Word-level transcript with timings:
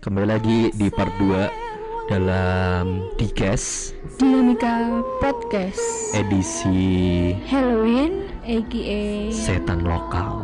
Kembali 0.00 0.32
lagi 0.32 0.72
di 0.80 0.88
part 0.88 1.12
2 1.20 2.08
dalam 2.08 3.04
Dikes 3.20 3.92
Dinamika 4.16 5.04
Podcast 5.20 6.16
edisi 6.16 7.36
Halloween 7.44 8.24
aka 8.40 9.28
setan 9.28 9.84
lokal. 9.84 10.40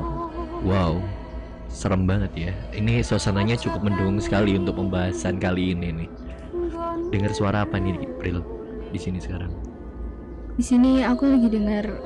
Wow, 0.60 1.00
serem 1.72 2.04
banget 2.04 2.32
ya. 2.36 2.52
Ini 2.76 3.00
suasananya 3.00 3.56
cukup 3.56 3.80
mendung 3.80 4.20
sekali 4.20 4.60
untuk 4.60 4.76
pembahasan 4.76 5.40
kali 5.40 5.72
ini 5.72 6.04
nih. 6.04 6.10
Dengar 7.08 7.32
suara 7.32 7.64
apa 7.64 7.80
nih, 7.80 7.96
April? 7.96 8.44
Di 8.92 9.00
sini 9.00 9.24
sekarang. 9.24 9.56
Di 10.52 10.64
sini 10.68 11.00
aku 11.00 11.32
lagi 11.32 11.48
dengar 11.48 11.96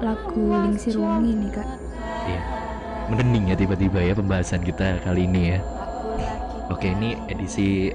lagu 0.00 0.56
Lingsir 0.56 0.96
Wangi 0.96 1.36
nih 1.36 1.50
kak. 1.52 1.68
Iya. 2.32 2.42
Ya 3.44 3.56
tiba-tiba 3.60 4.00
ya 4.00 4.16
pembahasan 4.16 4.64
kita 4.64 5.04
kali 5.04 5.28
ini 5.28 5.52
ya. 5.52 5.83
Oke, 6.72 6.92
ini 6.92 7.18
edisi 7.28 7.92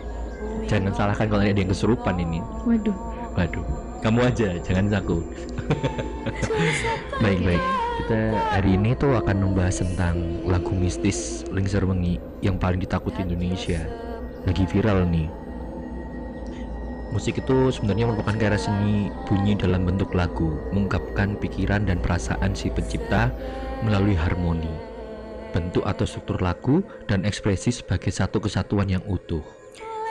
jangan 0.69 0.93
salahkan 0.93 1.25
kalau 1.25 1.41
ada 1.41 1.55
yang 1.55 1.71
kesurupan 1.71 2.15
ini. 2.21 2.39
Waduh. 2.67 2.97
Waduh, 3.37 3.65
kamu 4.01 4.19
aja, 4.25 4.57
jangan 4.65 4.89
aku. 4.99 5.21
baik 7.23 7.39
baik. 7.45 7.63
Kita 7.99 8.19
hari 8.57 8.79
ini 8.79 8.97
tuh 8.97 9.15
akan 9.15 9.37
membahas 9.37 9.85
tentang 9.85 10.43
lagu 10.47 10.73
mistis 10.73 11.45
Lingser 11.53 11.85
Wengi 11.85 12.17
yang 12.41 12.57
paling 12.57 12.81
ditakuti 12.81 13.21
Indonesia. 13.21 13.85
Lagi 14.43 14.65
viral 14.65 15.05
nih. 15.07 15.29
Musik 17.09 17.41
itu 17.41 17.73
sebenarnya 17.73 18.05
merupakan 18.05 18.37
karya 18.37 18.59
seni 18.59 19.09
bunyi 19.25 19.57
dalam 19.57 19.81
bentuk 19.81 20.13
lagu, 20.13 20.61
mengungkapkan 20.69 21.37
pikiran 21.41 21.85
dan 21.89 21.97
perasaan 21.97 22.53
si 22.53 22.69
pencipta 22.69 23.33
melalui 23.81 24.13
harmoni, 24.13 24.69
bentuk 25.51 25.85
atau 25.85 26.05
struktur 26.05 26.41
lagu, 26.41 26.85
dan 27.05 27.25
ekspresi 27.25 27.73
sebagai 27.73 28.09
satu 28.09 28.41
kesatuan 28.41 28.89
yang 28.89 29.03
utuh. 29.09 29.41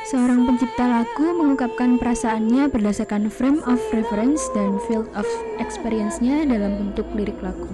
Seorang 0.09 0.48
pencipta 0.48 0.88
lagu 0.88 1.37
mengungkapkan 1.37 2.01
perasaannya 2.01 2.73
berdasarkan 2.73 3.28
frame 3.28 3.61
of 3.69 3.77
reference 3.92 4.41
dan 4.56 4.81
field 4.89 5.05
of 5.12 5.28
experience-nya 5.61 6.48
dalam 6.48 6.81
bentuk 6.81 7.05
lirik 7.12 7.36
lagu. 7.44 7.69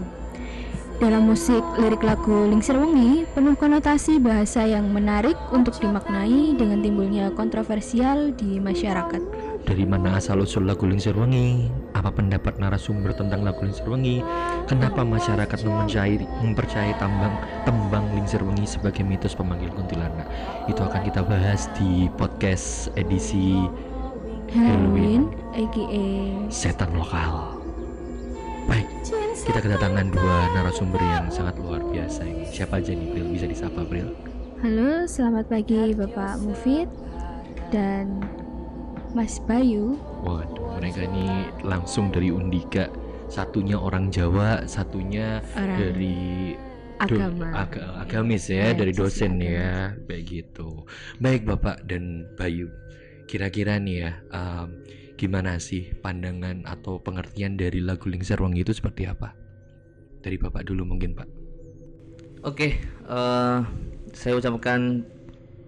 Dalam 0.98 1.26
musik, 1.26 1.62
lirik 1.78 2.06
lagu 2.06 2.46
Lingsir 2.46 2.78
Wengi 2.78 3.26
penuh 3.34 3.58
konotasi 3.58 4.22
bahasa 4.22 4.62
yang 4.62 4.90
menarik 4.94 5.34
untuk 5.50 5.74
dimaknai 5.78 6.54
dengan 6.54 6.82
timbulnya 6.82 7.34
kontroversial 7.34 8.30
di 8.34 8.62
masyarakat. 8.62 9.43
Dari 9.64 9.88
mana 9.88 10.20
asal 10.20 10.44
usul 10.44 10.68
lagu 10.68 10.84
Lingsir 10.84 11.16
Wengi? 11.16 11.72
Apa 11.96 12.12
pendapat 12.12 12.60
narasumber 12.60 13.16
tentang 13.16 13.48
lagu 13.48 13.64
Lingsir 13.64 13.88
Wengi? 13.88 14.20
Kenapa 14.68 15.00
masyarakat 15.00 15.56
mempercayai, 15.64 16.20
mempercayai 16.44 16.92
tambang 17.00 17.32
tembang 17.64 18.04
Lingsir 18.12 18.44
Wengi 18.44 18.68
sebagai 18.68 19.00
mitos 19.00 19.32
pemanggil 19.32 19.72
kuntilanak? 19.72 20.28
Itu 20.68 20.84
akan 20.84 21.00
kita 21.08 21.24
bahas 21.24 21.72
di 21.80 22.12
podcast 22.12 22.92
edisi 22.92 23.64
Halloween 24.52 25.32
aka 25.56 26.04
setan 26.52 26.92
lokal. 26.92 27.56
Baik, 28.68 28.88
kita 29.48 29.64
kedatangan 29.64 30.12
dua 30.12 30.36
narasumber 30.60 31.00
yang 31.00 31.32
sangat 31.32 31.56
luar 31.56 31.80
biasa 31.88 32.20
ini. 32.28 32.44
Siapa 32.52 32.84
aja 32.84 32.92
nih, 32.92 33.16
Bril? 33.16 33.32
Bisa 33.32 33.48
disapa, 33.48 33.80
Bril? 33.80 34.12
Halo, 34.60 35.08
selamat 35.08 35.48
pagi 35.48 35.96
Bapak 35.96 36.40
Mufid 36.44 36.88
dan 37.72 38.24
Mas 39.14 39.38
Bayu. 39.40 39.94
Waduh, 40.26 40.74
mereka 40.76 41.06
ini 41.06 41.26
langsung 41.62 42.10
dari 42.10 42.34
Undika. 42.34 42.90
Satunya 43.30 43.78
orang 43.78 44.10
Jawa, 44.10 44.66
satunya 44.66 45.38
Orang 45.54 45.78
dari 45.78 46.18
agama. 46.98 47.48
aga- 47.56 48.02
agamis 48.02 48.50
ya, 48.50 48.70
Ya, 48.70 48.76
dari 48.76 48.92
dosen 48.92 49.38
agamis. 49.38 49.54
ya, 49.54 49.72
baik 50.04 50.24
gitu. 50.28 50.68
Baik 51.18 51.46
Bapak 51.46 51.86
dan 51.86 52.26
Bayu, 52.34 52.68
kira-kira 53.24 53.78
nih 53.78 53.96
ya, 54.02 54.12
em, 54.30 54.82
gimana 55.14 55.56
sih 55.56 55.94
pandangan 55.94 56.66
atau 56.66 56.98
pengertian 56.98 57.54
dari 57.54 57.78
lagu 57.78 58.10
Lingser 58.10 58.38
Wangi 58.38 58.62
itu 58.62 58.74
seperti 58.74 59.06
apa? 59.06 59.32
Dari 60.20 60.36
Bapak 60.36 60.66
dulu 60.66 60.84
mungkin 60.84 61.14
Pak. 61.14 61.28
Oke, 62.44 62.76
eh, 63.08 63.58
saya 64.12 64.34
ucapkan 64.36 65.00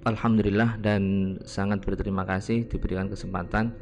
alhamdulillah 0.07 0.79
dan 0.79 1.35
sangat 1.43 1.83
berterima 1.83 2.23
kasih 2.23 2.71
diberikan 2.71 3.11
kesempatan. 3.11 3.75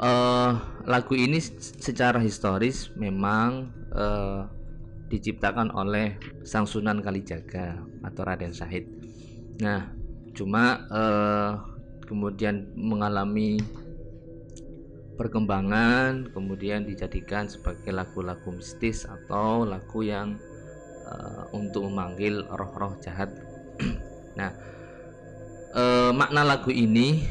Eh, 0.00 0.52
lagu 0.86 1.14
ini 1.18 1.42
secara 1.82 2.22
historis 2.22 2.94
memang 2.94 3.74
eh, 3.92 4.42
diciptakan 5.10 5.74
oleh 5.74 6.16
Sang 6.46 6.64
Sunan 6.64 7.02
Kalijaga 7.02 7.82
atau 8.06 8.22
Raden 8.22 8.54
Syahid. 8.54 8.86
Nah, 9.60 9.90
cuma 10.32 10.86
eh, 10.88 11.52
kemudian 12.06 12.70
mengalami 12.78 13.58
perkembangan, 15.20 16.32
kemudian 16.32 16.88
dijadikan 16.88 17.44
sebagai 17.44 17.92
lagu-lagu 17.92 18.48
mistis 18.56 19.04
atau 19.04 19.68
lagu 19.68 20.00
yang 20.00 20.38
eh, 21.04 21.44
untuk 21.52 21.90
memanggil 21.90 22.46
roh-roh 22.48 22.96
jahat. 23.04 23.28
nah, 24.38 24.48
eh, 25.74 26.10
makna 26.14 26.42
lagu 26.46 26.70
ini 26.70 27.22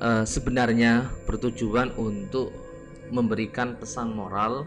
eh, 0.00 0.24
sebenarnya 0.24 1.12
bertujuan 1.24 1.94
untuk 1.96 2.52
memberikan 3.12 3.78
pesan 3.78 4.12
moral 4.12 4.66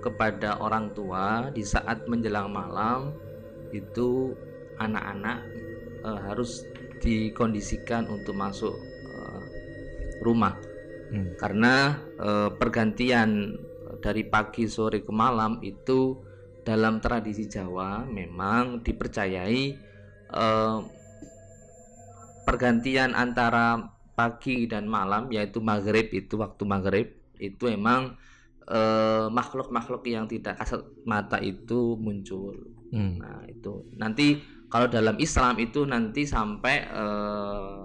kepada 0.00 0.58
orang 0.64 0.90
tua 0.96 1.52
di 1.52 1.62
saat 1.62 2.08
menjelang 2.08 2.50
malam 2.50 3.14
itu 3.70 4.34
anak-anak 4.80 5.38
eh, 6.04 6.20
harus 6.26 6.64
dikondisikan 7.00 8.08
untuk 8.08 8.36
masuk 8.36 8.74
eh, 9.08 9.42
rumah 10.20 10.70
Hmm. 11.10 11.34
karena 11.34 12.06
eh, 12.22 12.50
pergantian 12.54 13.58
dari 13.98 14.22
pagi 14.30 14.70
sore 14.70 15.02
ke 15.02 15.10
malam 15.10 15.58
itu 15.58 16.22
dalam 16.62 17.02
tradisi 17.02 17.50
Jawa 17.50 18.06
memang 18.06 18.78
dipercayai 18.86 19.62
eh, 20.30 20.78
pergantian 22.50 23.14
antara 23.14 23.78
pagi 24.18 24.66
dan 24.66 24.90
malam 24.90 25.30
yaitu 25.30 25.62
maghrib 25.62 26.10
itu 26.10 26.34
waktu 26.36 26.62
maghrib 26.66 27.06
itu 27.38 27.70
emang 27.70 28.18
eh, 28.66 29.26
makhluk-makhluk 29.30 30.02
yang 30.10 30.26
tidak 30.26 30.58
kasat 30.58 30.82
mata 31.06 31.38
itu 31.38 31.94
muncul 31.96 32.58
Hmm. 32.90 33.22
Nah, 33.22 33.46
itu 33.46 33.86
nanti 33.94 34.42
kalau 34.66 34.90
dalam 34.90 35.14
Islam 35.22 35.62
itu 35.62 35.86
nanti 35.86 36.26
sampai 36.26 36.76
eh, 36.90 37.82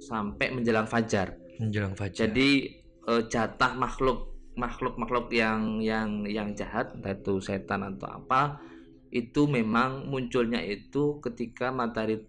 sampai 0.00 0.46
menjelang 0.52 0.88
fajar. 0.88 1.36
Menjelang 1.60 1.92
fajar. 1.92 2.16
Jadi 2.16 2.50
eh, 3.08 3.22
jatah 3.28 3.72
makhluk 3.76 4.32
makhluk 4.56 5.00
makhluk 5.00 5.32
yang 5.32 5.80
yang 5.80 6.28
yang 6.28 6.52
jahat 6.52 6.92
entah 6.92 7.16
itu 7.16 7.40
setan 7.40 7.84
atau 7.88 8.04
apa 8.20 8.60
itu 9.08 9.48
memang 9.48 10.08
munculnya 10.08 10.60
itu 10.60 11.20
ketika 11.24 11.72
matahari 11.72 12.20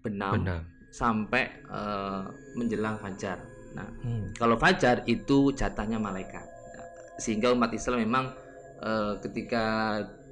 terbenam 0.00 0.32
benar. 0.40 0.60
sampai 0.90 1.44
eh, 1.68 2.24
menjelang 2.58 2.96
fajar. 2.98 3.38
Nah, 3.76 3.86
Hmm. 4.02 4.34
kalau 4.34 4.58
fajar 4.58 5.06
itu 5.06 5.54
jatahnya 5.54 6.02
malaikat 6.02 6.42
Nah, 6.74 6.86
sehingga 7.14 7.54
umat 7.54 7.70
Islam 7.70 8.02
memang 8.02 8.24
eh, 8.82 9.12
ketika 9.22 9.64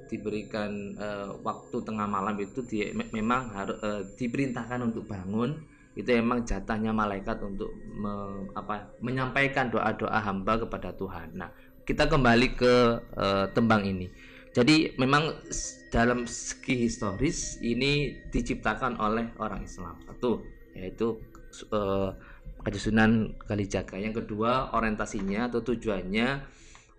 diberikan 0.09 0.71
eh, 0.97 1.29
waktu 1.45 1.77
tengah 1.85 2.07
malam 2.09 2.35
itu 2.41 2.65
dia 2.65 2.89
me- 2.97 3.11
memang 3.13 3.53
harus 3.53 3.77
diperintahkan 4.17 4.81
untuk 4.89 5.05
bangun 5.05 5.53
itu 5.93 6.09
memang 6.15 6.41
jatahnya 6.47 6.91
malaikat 6.95 7.37
untuk 7.45 7.69
me- 7.85 8.49
apa 8.57 8.97
menyampaikan 9.03 9.69
doa-doa 9.69 10.19
hamba 10.23 10.57
kepada 10.65 10.89
Tuhan. 10.97 11.37
Nah, 11.37 11.49
kita 11.85 12.09
kembali 12.09 12.47
ke 12.57 12.73
eh, 13.17 13.45
tembang 13.53 13.85
ini. 13.85 14.09
Jadi 14.49 14.97
memang 14.97 15.37
dalam 15.93 16.25
segi 16.25 16.89
historis 16.89 17.61
ini 17.61 18.17
diciptakan 18.33 18.97
oleh 18.97 19.29
orang 19.37 19.65
Islam. 19.65 19.97
Satu 20.05 20.41
yaitu 20.73 21.21
eh, 21.69 22.09
Sunan 22.75 23.33
Kalijaga. 23.45 23.97
Yang 23.97 24.25
kedua, 24.25 24.73
orientasinya 24.73 25.49
atau 25.49 25.61
tujuannya 25.65 26.27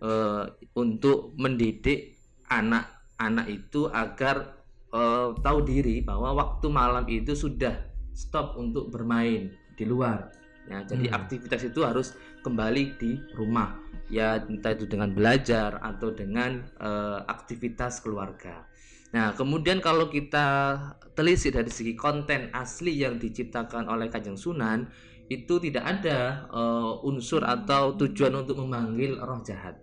eh, 0.03 0.45
untuk 0.75 1.35
mendidik 1.39 2.19
anak-anak 2.51 3.47
itu 3.51 3.91
agar 3.91 4.63
eh, 4.91 5.29
tahu 5.39 5.59
diri 5.67 6.03
bahwa 6.03 6.35
waktu 6.35 6.67
malam 6.71 7.07
itu 7.07 7.35
sudah 7.35 7.75
stop 8.15 8.59
untuk 8.59 8.91
bermain 8.91 9.55
di 9.75 9.85
luar. 9.87 10.31
Ya, 10.71 10.87
jadi 10.87 11.11
Hmm. 11.11 11.19
aktivitas 11.25 11.67
itu 11.67 11.83
harus 11.83 12.15
kembali 12.47 12.95
di 13.01 13.19
rumah. 13.35 13.75
Ya, 14.11 14.43
entah 14.43 14.75
itu 14.75 14.91
dengan 14.91 15.15
belajar 15.15 15.79
atau 15.79 16.11
dengan 16.11 16.67
eh, 16.83 17.19
aktivitas 17.31 18.03
keluarga. 18.03 18.67
Nah, 19.11 19.35
kemudian 19.35 19.83
kalau 19.83 20.11
kita 20.11 20.79
telisik 21.15 21.55
dari 21.55 21.71
segi 21.71 21.95
konten 21.99 22.51
asli 22.55 23.03
yang 23.03 23.19
diciptakan 23.19 23.87
oleh 23.91 24.11
Kanjeng 24.11 24.39
Sunan, 24.39 24.91
itu 25.31 25.63
tidak 25.63 25.87
ada 25.87 26.51
eh, 26.51 27.07
unsur 27.07 27.47
atau 27.47 27.95
tujuan 27.95 28.35
untuk 28.43 28.59
memanggil 28.67 29.15
roh 29.19 29.39
jahat. 29.47 29.79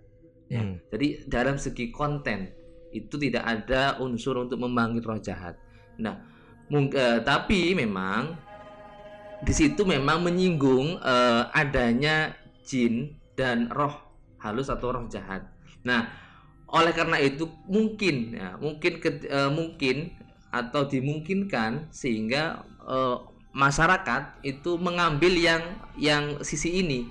Ya. 0.52 0.64
Hmm. 0.64 0.80
Jadi 0.92 1.28
dalam 1.28 1.56
segi 1.56 1.92
konten 1.92 2.52
itu 2.92 3.16
tidak 3.20 3.44
ada 3.44 4.00
unsur 4.00 4.40
untuk 4.44 4.60
memanggil 4.64 5.04
roh 5.04 5.20
jahat. 5.20 5.60
Nah, 6.00 6.20
eh, 6.72 7.20
tapi 7.24 7.76
memang 7.76 8.36
di 9.44 9.54
situ 9.56 9.88
memang 9.88 10.24
menyinggung 10.24 11.00
eh, 11.00 11.44
adanya 11.52 12.36
jin 12.64 13.16
dan 13.36 13.72
roh 13.72 14.07
halus 14.42 14.70
atau 14.70 14.94
roh 14.94 15.06
jahat. 15.10 15.46
Nah, 15.84 16.08
oleh 16.68 16.92
karena 16.92 17.18
itu 17.22 17.48
mungkin 17.66 18.36
ya, 18.36 18.60
mungkin 18.60 19.00
ke- 19.00 19.24
eh, 19.28 19.52
mungkin 19.52 20.12
atau 20.52 20.88
dimungkinkan 20.88 21.92
sehingga 21.92 22.64
eh, 22.88 23.18
masyarakat 23.52 24.44
itu 24.46 24.78
mengambil 24.78 25.34
yang 25.36 25.64
yang 25.98 26.24
sisi 26.44 26.84
ini, 26.84 27.08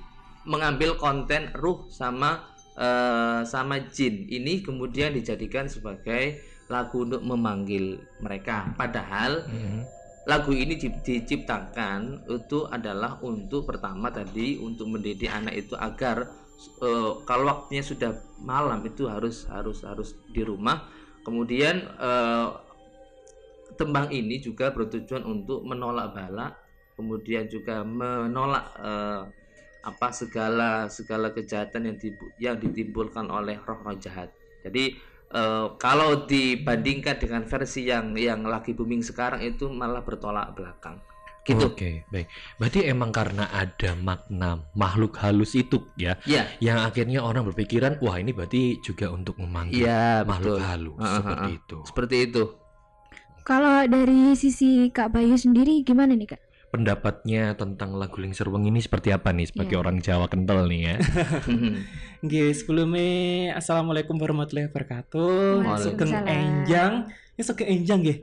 mengambil 0.47 0.97
konten 0.97 1.51
ruh 1.57 1.89
sama 1.91 2.53
eh, 2.77 3.41
sama 3.49 3.81
jin 3.89 4.29
ini 4.29 4.61
kemudian 4.61 5.17
dijadikan 5.17 5.65
sebagai 5.65 6.45
lagu 6.69 7.07
untuk 7.09 7.23
memanggil 7.25 8.05
mereka. 8.21 8.69
Padahal 8.77 9.47
Mhm. 9.49 9.81
lagu 10.27 10.51
ini 10.51 10.75
di- 10.75 11.01
diciptakan 11.01 12.27
itu 12.27 12.67
adalah 12.67 13.23
untuk 13.23 13.65
pertama 13.71 14.11
tadi 14.11 14.59
untuk 14.59 14.91
mendidik 14.91 15.31
anak 15.31 15.55
itu 15.55 15.79
agar 15.79 16.27
eh, 16.83 17.13
kalau 17.29 17.45
waktunya 17.49 17.85
sudah 17.85 18.11
malam 18.41 18.81
itu 18.85 19.07
harus 19.09 19.47
harus 19.49 19.85
harus 19.85 20.17
di 20.29 20.43
rumah. 20.43 20.89
Kemudian 21.25 21.77
eh, 21.85 22.49
tembang 23.77 24.09
ini 24.15 24.39
juga 24.41 24.71
bertujuan 24.73 25.27
untuk 25.27 25.67
menolak 25.67 26.15
bala 26.15 26.55
kemudian 26.97 27.45
juga 27.47 27.85
menolak 27.85 28.67
eh, 28.81 29.23
apa 29.87 30.09
segala 30.11 30.89
segala 30.91 31.31
kejahatan 31.31 31.93
yang 31.93 31.97
dibu- 32.01 32.33
yang 32.41 32.57
ditimbulkan 32.59 33.31
oleh 33.31 33.61
roh-roh 33.61 33.95
jahat. 34.01 34.33
Jadi 34.65 34.97
eh, 35.31 35.67
kalau 35.77 36.25
dibandingkan 36.25 37.21
dengan 37.21 37.45
versi 37.45 37.87
yang 37.87 38.17
yang 38.17 38.43
lagi 38.49 38.73
booming 38.73 39.05
sekarang 39.05 39.45
itu 39.45 39.69
malah 39.69 40.03
bertolak 40.03 40.57
belakang 40.57 40.99
gitu 41.47 41.67
Oke, 41.71 42.03
baik. 42.11 42.27
Berarti 42.59 42.81
emang 42.85 43.15
karena 43.15 43.47
ada 43.49 43.95
makna 43.95 44.67
makhluk 44.75 45.15
halus 45.17 45.55
itu 45.55 45.79
ya, 45.95 46.19
ya 46.27 46.43
yang 46.59 46.83
akhirnya 46.83 47.23
orang 47.23 47.47
berpikiran, 47.47 48.03
wah 48.03 48.19
ini 48.19 48.35
berarti 48.35 48.83
juga 48.83 49.09
untuk 49.09 49.39
memanggil 49.39 49.87
iya 49.87 50.27
makhluk 50.27 50.59
betul 50.59 50.67
halus 50.67 50.99
Ah, 50.99 51.07
ah, 51.07 51.15
seperti 51.23 51.51
itu. 51.55 51.77
seperti 51.87 52.17
itu 52.27 52.43
Kalau 53.41 53.87
dari 53.87 54.35
sisi 54.35 54.91
Kak 54.91 55.15
Bayu 55.15 55.39
sendiri 55.39 55.87
gimana 55.87 56.13
nih 56.13 56.35
Kak? 56.35 56.43
Pendapatnya 56.67 57.55
tentang 57.55 57.95
lagu 57.95 58.19
Lingser 58.19 58.51
Wengi 58.51 58.69
ini 58.69 58.83
seperti 58.83 59.15
apa 59.15 59.31
nih 59.31 59.47
sebagai 59.47 59.79
Iya. 59.79 59.83
orang 59.87 59.97
Jawa 60.03 60.27
kental 60.27 60.67
nih 60.67 60.81
ya? 60.83 60.95
Nggih, 62.27 62.51
sebelumnya 62.53 63.07
Assalamualaikum 63.55 64.19
warahmatullahi 64.19 64.67
wabarakatuh. 64.67 65.63
Waalaikumsalam. 65.63 65.95
Sugeng 65.95 66.13
enjang. 66.27 66.93
Ini 67.39 67.43
sugeng 67.47 67.69
enjang 67.71 67.99
nggih. 68.03 68.19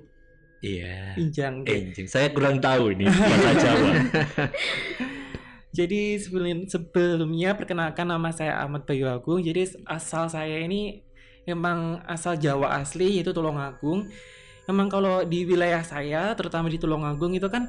Iya. 0.64 1.20
Enjang. 1.20 1.68
nggih. 1.68 1.92
Enjing, 1.92 2.08
saya 2.08 2.32
kurang 2.32 2.64
tahu 2.64 2.96
ini 2.96 3.04
bahasa 3.12 3.52
Jawa. 3.60 3.92
Jadi 5.78 6.22
sebelum 6.22 6.70
sebelumnya 6.70 7.58
perkenalkan 7.60 8.08
nama 8.08 8.32
saya 8.32 8.64
Ahmad 8.64 8.88
Bayu 8.88 9.12
Agung. 9.12 9.44
Jadi 9.44 9.76
asal 9.84 10.32
saya 10.32 10.64
ini 10.64 11.04
emang 11.44 12.00
asal 12.08 12.40
Jawa 12.40 12.80
asli 12.80 13.20
yaitu 13.20 13.36
Tulungagung. 13.36 14.08
Emang 14.64 14.88
kalau 14.88 15.28
di 15.28 15.44
wilayah 15.44 15.84
saya 15.84 16.32
terutama 16.40 16.72
di 16.72 16.80
Tulungagung 16.80 17.36
itu 17.36 17.52
kan 17.52 17.68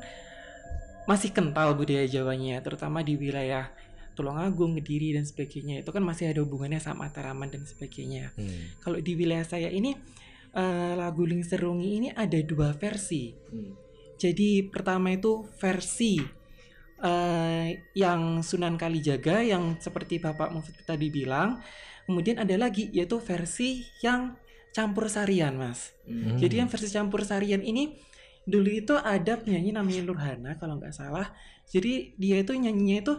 masih 1.11 1.35
kental 1.35 1.75
budaya 1.75 2.07
Jawanya, 2.07 2.63
terutama 2.63 3.03
di 3.03 3.19
wilayah 3.19 3.73
Tulungagung, 4.15 4.79
Kediri 4.79 5.19
dan 5.19 5.27
sebagainya. 5.27 5.83
Itu 5.83 5.91
kan 5.91 6.05
masih 6.07 6.31
ada 6.31 6.45
hubungannya 6.47 6.79
sama 6.79 7.11
Mataraman 7.11 7.51
dan 7.51 7.67
sebagainya. 7.67 8.31
Hmm. 8.39 8.71
Kalau 8.79 9.03
di 9.03 9.19
wilayah 9.19 9.43
saya 9.43 9.73
ini 9.73 9.99
eh, 10.55 10.95
lagu 10.95 11.27
Ling 11.27 11.43
Serungi 11.43 11.99
ini 12.01 12.09
ada 12.15 12.39
dua 12.41 12.73
versi. 12.73 13.35
Hmm. 13.35 13.75
Jadi 14.15 14.65
pertama 14.71 15.11
itu 15.11 15.45
versi 15.59 16.23
eh, 17.03 17.69
yang 17.99 18.41
Sunan 18.41 18.79
Kalijaga 18.79 19.43
yang 19.43 19.77
seperti 19.83 20.23
Bapak 20.23 20.55
Mufid 20.55 20.79
tadi 20.87 21.11
bilang. 21.11 21.61
Kemudian 22.05 22.37
ada 22.37 22.55
lagi 22.55 22.93
yaitu 22.93 23.17
versi 23.17 23.81
yang 24.05 24.37
campur 24.77 25.09
sarian, 25.09 25.57
Mas. 25.57 25.93
Hmm. 26.05 26.37
Jadi 26.37 26.61
yang 26.61 26.69
versi 26.69 26.89
campur 26.93 27.25
sarian 27.25 27.65
ini 27.65 27.97
dulu 28.45 28.69
itu 28.69 28.93
ada 28.93 29.41
penyanyi 29.41 29.73
namanya 29.73 30.05
Nurhana 30.05 30.53
kalau 30.61 30.77
nggak 30.79 30.93
salah. 30.93 31.33
Jadi 31.65 32.13
dia 32.21 32.45
itu 32.45 32.53
nyanyinya 32.53 32.97
itu 33.01 33.15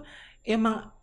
emang 0.45 0.95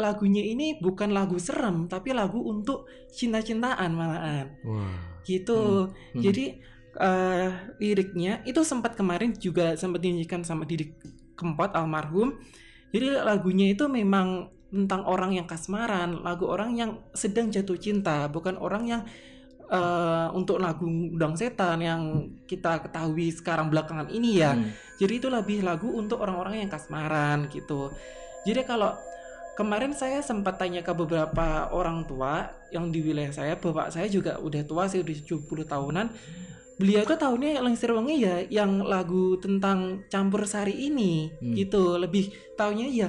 lagunya 0.00 0.40
ini 0.40 0.80
bukan 0.80 1.12
lagu 1.12 1.36
serem 1.36 1.84
tapi 1.90 2.16
lagu 2.16 2.40
untuk 2.40 2.88
cinta-cintaan 3.12 3.90
malahan 3.92 4.48
Wah. 4.64 5.09
Gitu. 5.24 5.90
Hmm. 5.90 6.20
Jadi 6.20 6.60
eh, 6.98 7.48
liriknya 7.78 8.42
itu 8.48 8.60
sempat 8.66 8.98
kemarin 8.98 9.36
juga 9.36 9.78
sempat 9.78 10.02
dinyanyikan 10.02 10.42
sama 10.42 10.66
Didi 10.66 10.92
Kempot 11.38 11.72
almarhum. 11.72 12.36
Jadi 12.90 13.16
lagunya 13.22 13.70
itu 13.70 13.86
memang 13.86 14.50
tentang 14.70 15.02
orang 15.06 15.34
yang 15.34 15.46
kasmaran, 15.46 16.22
lagu 16.22 16.46
orang 16.46 16.78
yang 16.78 16.90
sedang 17.14 17.50
jatuh 17.50 17.78
cinta, 17.78 18.26
bukan 18.30 18.54
orang 18.58 18.84
yang 18.86 19.02
eh, 19.70 20.28
untuk 20.34 20.58
lagu 20.58 20.86
Udang 20.86 21.34
Setan 21.38 21.80
yang 21.80 22.02
kita 22.46 22.82
ketahui 22.86 23.30
sekarang 23.34 23.70
belakangan 23.70 24.10
ini 24.10 24.42
ya. 24.42 24.54
Hmm. 24.54 24.70
Jadi 24.98 25.12
itu 25.22 25.28
lebih 25.30 25.64
lagu 25.64 25.88
untuk 25.94 26.20
orang-orang 26.20 26.66
yang 26.66 26.70
kasmaran 26.70 27.48
gitu. 27.48 27.88
Jadi 28.44 28.64
kalau 28.64 28.96
kemarin 29.60 29.92
saya 29.92 30.24
sempat 30.24 30.56
tanya 30.56 30.80
ke 30.80 30.96
beberapa 30.96 31.68
orang 31.68 32.08
tua 32.08 32.48
yang 32.72 32.88
di 32.88 33.04
wilayah 33.04 33.28
saya, 33.28 33.60
bapak 33.60 33.92
saya 33.92 34.08
juga 34.08 34.40
udah 34.40 34.64
tua 34.64 34.88
sih 34.88 35.04
udah 35.04 35.12
70 35.12 35.68
tahunan. 35.68 36.06
Beliau 36.80 37.04
tuh 37.04 37.20
tahunnya 37.20 37.60
Lengser 37.60 37.92
Wengi 37.92 38.24
ya 38.24 38.40
yang 38.48 38.80
lagu 38.80 39.36
tentang 39.36 40.08
campur 40.08 40.48
sari 40.48 40.88
ini 40.88 41.28
Hmm. 41.36 41.52
gitu. 41.52 42.00
Lebih 42.00 42.32
tahunya 42.56 42.88
ya 42.88 43.08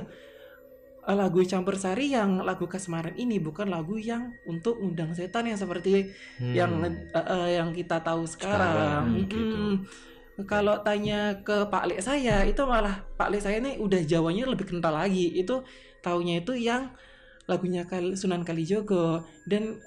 eh, 1.01 1.17
lagu 1.17 1.39
campur 1.47 1.79
sari 1.79 2.11
yang 2.11 2.43
lagu 2.43 2.67
kasmaran 2.67 3.15
ini 3.15 3.39
bukan 3.39 3.71
lagu 3.71 3.95
yang 3.95 4.35
untuk 4.43 4.75
undang 4.77 5.15
setan 5.15 5.47
yang 5.47 5.55
seperti 5.55 6.11
Hmm. 6.37 6.51
yang 6.51 6.71
eh, 6.83 7.15
eh, 7.15 7.49
yang 7.63 7.71
kita 7.71 8.03
tahu 8.03 8.27
sekarang. 8.27 8.59
Sekarang, 8.59 9.03
gitu. 9.23 9.39
Mm-mm. 9.39 9.75
Kalau 10.47 10.75
tanya 10.83 11.37
ke 11.45 11.69
Pak 11.69 11.85
Lek 11.87 12.01
saya, 12.01 12.41
itu 12.43 12.59
malah 12.65 13.07
Pak 13.15 13.29
Lek 13.29 13.41
saya 13.45 13.61
ini 13.61 13.77
udah 13.77 14.01
Jawanya 14.03 14.51
lebih 14.51 14.67
kental 14.67 14.93
lagi. 14.99 15.31
Itu 15.37 15.61
taunya 16.01 16.41
itu 16.41 16.53
yang 16.53 16.91
lagunya 17.45 17.85
Sunan 18.13 18.45
Kalijogo 18.45 19.25
dan 19.45 19.77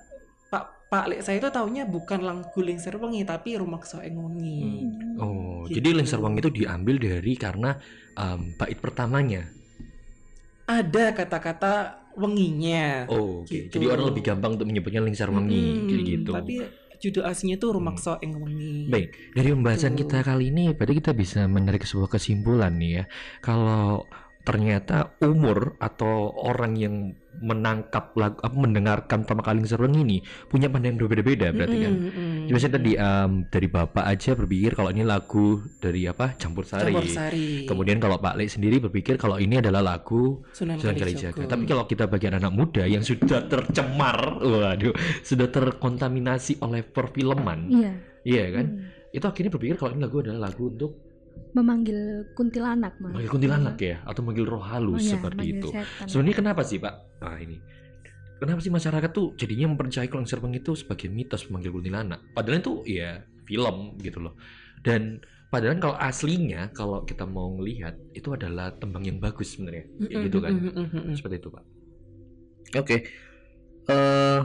Pak 0.50 0.90
Pak 0.90 1.04
Lek 1.10 1.20
saya 1.22 1.38
itu 1.42 1.50
taunya 1.50 1.82
bukan 1.86 2.22
lagu 2.22 2.60
Lingser 2.62 2.94
Wengi 2.98 3.26
tapi 3.26 3.58
Rumakso 3.58 3.98
Engungi. 3.98 4.86
Oh, 5.18 5.66
Gitu. 5.66 5.80
jadi 5.80 5.88
Lingser 6.02 6.20
Wengi 6.20 6.38
itu 6.44 6.52
diambil 6.52 6.96
dari 7.00 7.32
karena 7.34 7.74
um, 8.14 8.52
bait 8.54 8.78
pertamanya. 8.78 9.48
Ada 10.64 11.12
kata-kata 11.12 11.72
wenginya. 12.16 13.04
Oh, 13.10 13.42
oke. 13.44 13.48
Gitu. 13.50 13.68
Jadi 13.74 13.84
orang 13.90 14.06
lebih 14.08 14.22
gampang 14.24 14.56
untuk 14.56 14.68
menyebutnya 14.68 15.04
Lingser 15.04 15.28
Wengi 15.28 15.88
kayak 15.88 16.02
gitu. 16.04 16.30
Tapi 16.32 16.54
judul 16.96 17.24
aslinya 17.28 17.56
itu 17.60 17.68
Rumakso 17.68 18.16
Engungi. 18.24 18.88
Baik, 18.88 19.36
dari 19.36 19.48
pembahasan 19.52 19.92
Gitu. 19.92 20.08
kita 20.08 20.24
kali 20.24 20.48
ini 20.48 20.72
berarti 20.72 20.94
kita 21.04 21.12
bisa 21.12 21.44
menarik 21.44 21.84
sebuah 21.84 22.08
kesimpulan 22.08 22.72
nih 22.80 23.02
ya. 23.02 23.04
Kalau 23.44 24.08
ternyata 24.44 25.16
umur 25.24 25.80
atau 25.80 26.28
orang 26.36 26.76
yang 26.76 26.94
menangkap 27.40 28.14
lagu 28.14 28.38
apa 28.44 28.54
mendengarkan 28.54 29.26
pertama 29.26 29.42
kali 29.42 29.64
Lingser 29.64 29.80
Wengi 29.80 30.00
ini 30.06 30.18
punya 30.46 30.70
pandangan 30.70 31.00
berbeda-beda 31.00 31.50
berarti 31.50 31.76
kan. 31.82 31.94
Mm-mm. 31.96 32.32
Jadi 32.46 32.52
Misalnya 32.52 32.74
tadi 32.78 32.92
em, 32.94 33.30
dari 33.50 33.68
Bapak 33.72 34.04
aja 34.06 34.30
berpikir 34.38 34.70
kalau 34.78 34.90
ini 34.94 35.02
lagu 35.02 35.58
dari 35.82 36.06
apa? 36.06 36.36
Campur 36.38 36.62
Sari. 36.68 36.92
Campur 36.94 37.08
Sari. 37.10 37.66
Kemudian 37.66 37.98
kalau 37.98 38.20
Pak 38.20 38.36
Lek 38.38 38.52
sendiri 38.52 38.78
berpikir 38.78 39.18
kalau 39.18 39.40
ini 39.40 39.58
adalah 39.58 39.82
lagu 39.82 40.44
Sunan, 40.54 40.78
Sunan 40.78 40.94
Kalijaga. 40.94 41.42
Tapi 41.42 41.64
kalau 41.66 41.84
kita 41.88 42.04
bagian 42.06 42.38
anak 42.38 42.52
muda 42.54 42.84
yang 42.86 43.02
sudah 43.02 43.48
tercemar, 43.50 44.38
waduh, 44.44 44.94
sudah 45.26 45.48
terkontaminasi 45.50 46.62
oleh 46.62 46.86
perfilman, 46.86 47.66
Iya. 47.72 47.92
iya 48.22 48.44
kan? 48.54 48.66
Hmm. 48.78 49.10
Itu 49.10 49.24
akhirnya 49.26 49.50
berpikir 49.50 49.74
kalau 49.80 49.96
ini 49.96 50.00
lagu 50.06 50.22
adalah 50.22 50.50
lagu 50.50 50.70
untuk 50.70 51.13
Memanggil 51.54 52.26
kuntilanak 52.34 52.98
mah. 52.98 53.14
manggil 53.14 53.30
kuntilanak 53.30 53.78
ya, 53.78 54.02
atau 54.02 54.26
manggil 54.26 54.42
roh 54.42 54.58
Oh 54.58 54.66
halus 54.66 55.06
iya, 55.06 55.14
seperti 55.14 55.38
manggil 55.38 55.58
itu. 55.62 55.68
setan. 55.70 56.06
Sebenarnya 56.10 56.36
kenapa 56.42 56.60
sih 56.66 56.78
Pak? 56.82 56.94
Nah 57.22 57.36
ini, 57.38 57.56
kenapa 58.42 58.58
sih 58.58 58.72
masyarakat 58.74 59.10
tuh 59.14 59.26
jadinya 59.38 59.70
mempercayai 59.70 60.10
kalau 60.10 60.26
Serpeng 60.26 60.54
itu 60.58 60.74
sebagai 60.74 61.06
mitos 61.06 61.46
pemanggil 61.46 61.70
kuntilanak? 61.70 62.18
Padahal 62.34 62.58
itu 62.58 62.82
ya 62.90 63.22
film 63.46 63.94
gitu 64.02 64.18
loh. 64.18 64.34
Dan 64.82 65.22
padahal 65.48 65.78
kalau 65.78 65.96
aslinya 65.96 66.74
kalau 66.74 67.06
kita 67.06 67.22
mau 67.22 67.54
melihat 67.54 67.94
itu 68.18 68.34
adalah 68.34 68.74
tembang 68.74 69.06
yang 69.06 69.22
bagus 69.22 69.54
sebenarnya, 69.54 69.86
Kayak 70.10 70.22
gitu 70.26 70.38
kan? 70.42 70.52
Mm-mm, 70.58 70.86
mm-mm. 70.90 71.14
Seperti 71.14 71.38
itu 71.38 71.48
Pak. 71.54 71.64
Oke. 72.82 72.96
Eh 73.86 74.40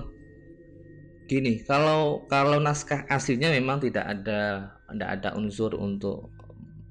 gini, 1.25 1.61
kalau 1.65 2.25
kalau 2.29 2.61
naskah 2.61 3.05
aslinya 3.09 3.49
memang 3.49 3.81
tidak 3.81 4.05
ada 4.05 4.73
tidak 4.93 5.09
ada 5.21 5.29
unsur 5.37 5.73
untuk 5.73 6.29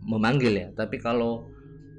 memanggil 0.08 0.54
ya, 0.56 0.68
tapi 0.72 0.96
kalau 0.98 1.52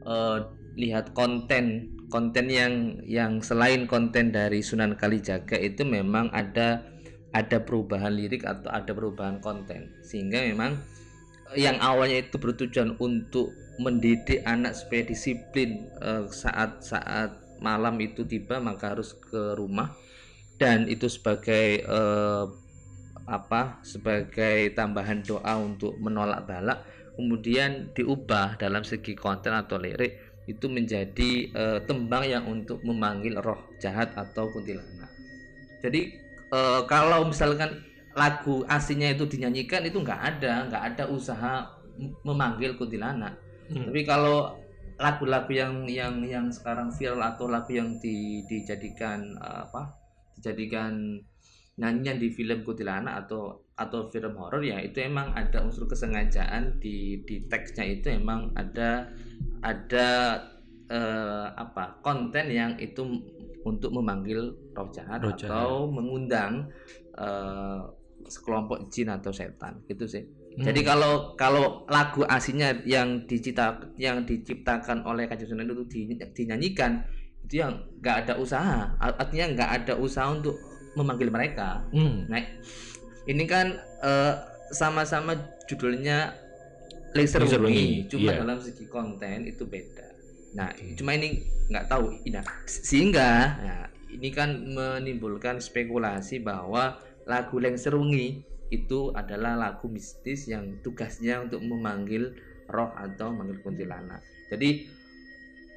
eh, 0.06 0.38
lihat 0.78 1.14
konten 1.14 1.94
konten 2.10 2.50
yang 2.50 2.98
yang 3.06 3.40
selain 3.46 3.86
konten 3.86 4.34
dari 4.34 4.66
Sunan 4.66 4.98
Kalijaga 4.98 5.56
itu 5.62 5.86
memang 5.86 6.34
ada 6.34 6.90
ada 7.30 7.62
perubahan 7.62 8.10
lirik 8.10 8.42
atau 8.44 8.70
ada 8.74 8.90
perubahan 8.90 9.38
konten. 9.38 9.94
Sehingga 10.02 10.42
memang 10.50 10.82
yang 11.54 11.78
awalnya 11.82 12.26
itu 12.26 12.38
bertujuan 12.42 12.98
untuk 12.98 13.54
mendidik 13.80 14.44
anak 14.44 14.74
supaya 14.76 15.06
disiplin 15.06 15.86
eh, 16.02 16.26
saat 16.34 16.82
saat 16.82 17.32
malam 17.62 17.96
itu 18.02 18.26
tiba 18.26 18.58
maka 18.58 18.98
harus 18.98 19.14
ke 19.14 19.54
rumah. 19.54 19.94
Dan 20.60 20.90
itu 20.90 21.08
sebagai 21.08 21.86
eh, 21.86 22.46
apa 23.30 23.78
sebagai 23.86 24.74
tambahan 24.74 25.22
doa 25.22 25.54
untuk 25.62 26.02
menolak 26.02 26.50
balak 26.50 26.82
kemudian 27.20 27.92
diubah 27.92 28.56
dalam 28.56 28.88
segi 28.88 29.12
konten 29.20 29.52
atau 29.52 29.76
lirik 29.76 30.16
itu 30.48 30.66
menjadi 30.72 31.32
eh, 31.52 31.80
tembang 31.84 32.24
yang 32.24 32.48
untuk 32.48 32.80
memanggil 32.88 33.44
roh 33.44 33.76
jahat 33.84 34.16
atau 34.16 34.48
kuntilanak 34.56 35.12
jadi 35.84 36.02
eh, 36.56 36.82
kalau 36.88 37.28
misalkan 37.28 37.84
lagu 38.16 38.64
aslinya 38.72 39.12
itu 39.14 39.28
dinyanyikan 39.28 39.84
itu 39.84 40.00
nggak 40.00 40.22
ada 40.40 40.54
nggak 40.72 40.84
ada 40.96 41.04
usaha 41.12 41.68
memanggil 42.24 42.80
kuntilanak 42.80 43.36
Hmm. 43.70 43.86
tapi 43.86 44.02
kalau 44.02 44.58
lagu-lagu 44.98 45.54
yang 45.54 45.86
yang 45.86 46.26
yang 46.26 46.50
sekarang 46.50 46.90
viral 46.90 47.22
atau 47.22 47.46
lagu 47.46 47.70
yang 47.70 48.02
di, 48.02 48.42
dijadikan 48.50 49.38
eh, 49.38 49.60
apa 49.70 49.94
dijadikan 50.34 51.22
nyanyian 51.80 52.20
di 52.20 52.28
film 52.30 52.62
kuntilanak 52.62 53.26
atau 53.26 53.56
atau 53.74 54.12
film 54.12 54.36
horor 54.36 54.60
ya 54.60 54.84
itu 54.84 55.00
emang 55.00 55.32
ada 55.32 55.64
unsur 55.64 55.88
kesengajaan 55.88 56.78
di 56.78 57.24
di 57.24 57.48
teksnya 57.48 57.88
itu 57.88 58.12
emang 58.12 58.52
ada 58.54 59.08
ada 59.64 60.08
eh, 60.92 61.48
apa 61.56 62.04
konten 62.04 62.52
yang 62.52 62.76
itu 62.76 63.02
untuk 63.64 63.92
memanggil 63.92 64.52
roh 64.76 64.90
jahat 64.92 65.24
Roh 65.24 65.32
jahat. 65.32 65.48
atau 65.48 65.88
mengundang 65.88 66.68
eh, 67.16 67.82
sekelompok 68.28 68.92
jin 68.92 69.08
atau 69.08 69.32
setan 69.32 69.80
gitu 69.88 70.04
sih 70.04 70.28
jadi 70.60 70.82
Hmm. 70.84 70.90
kalau 70.92 71.14
kalau 71.40 71.66
lagu 71.88 72.28
aslinya 72.28 72.84
yang 72.84 73.24
dicipta 73.24 73.80
yang 73.96 74.28
diciptakan 74.28 75.08
oleh 75.08 75.24
Kanjeng 75.24 75.56
Sunan 75.56 75.64
itu 75.64 75.86
di- 75.88 76.20
dinyanyikan 76.36 77.00
itu 77.48 77.64
yang 77.64 77.72
nggak 78.04 78.28
ada 78.28 78.34
usaha 78.36 78.92
Art- 79.00 79.16
artinya 79.16 79.56
nggak 79.56 79.72
ada 79.72 79.94
usaha 79.96 80.28
untuk 80.28 80.60
memanggil 80.98 81.30
mereka 81.30 81.84
Hmm. 81.94 82.26
nah 82.30 82.42
ini 83.30 83.44
kan 83.46 83.78
eh, 84.02 84.34
sama-sama 84.74 85.38
judulnya 85.70 86.34
Laser 87.18 87.42
Wengi, 87.42 88.06
cuma 88.06 88.30
iya. 88.38 88.46
dalam 88.46 88.62
segi 88.62 88.86
konten 88.86 89.50
itu 89.50 89.66
beda 89.66 90.08
nah 90.54 90.70
Oke. 90.74 90.98
cuma 90.98 91.14
ini 91.18 91.42
nggak 91.70 91.86
tahu 91.90 92.22
nah, 92.30 92.46
sehingga 92.66 93.30
nah, 93.62 93.86
ini 94.10 94.30
kan 94.34 94.50
menimbulkan 94.74 95.62
spekulasi 95.62 96.42
bahwa 96.42 96.98
lagu 97.30 97.62
Laser 97.62 97.94
Wengi 97.98 98.42
itu 98.70 99.10
adalah 99.14 99.58
lagu 99.58 99.90
mistis 99.90 100.46
yang 100.50 100.78
tugasnya 100.86 101.42
untuk 101.42 101.62
memanggil 101.66 102.34
roh 102.70 102.94
atau 102.94 103.34
memanggil 103.34 103.62
kuntilanak 103.66 104.22
jadi 104.50 104.86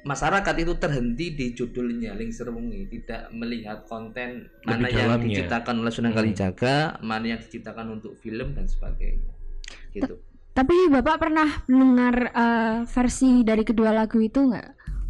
masyarakat 0.03 0.55
itu 0.57 0.73
terhenti 0.75 1.25
di 1.31 1.45
judulnya 1.51 2.11
Lingser 2.13 2.47
Wengi 2.47 2.85
tidak 2.89 3.31
melihat 3.31 3.83
konten 3.83 4.45
mana 4.61 4.83
Lebih 4.83 4.91
yang 4.93 5.09
dalamnya. 5.09 5.25
diciptakan 5.31 5.75
oleh 5.79 5.91
Sunan 5.91 6.11
Hmm. 6.11 6.19
Kalijaga 6.19 6.75
mana 6.99 7.25
yang 7.25 7.39
diciptakan 7.39 7.87
untuk 7.93 8.13
film 8.15 8.51
dan 8.51 8.67
sebagainya 8.67 9.31
gitu 9.91 10.19
Tapi 10.53 10.75
Bapak 10.87 11.17
pernah 11.17 11.49
mendengar 11.65 12.15
eh, 12.29 12.77
versi 12.85 13.41
dari 13.41 13.63
kedua 13.63 13.89
lagu 13.89 14.19
itu 14.19 14.43
nggak? 14.43 14.69